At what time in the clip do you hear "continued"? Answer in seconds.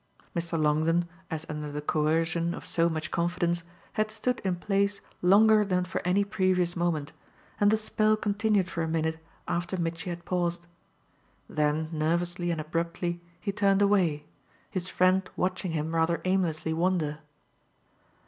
8.17-8.67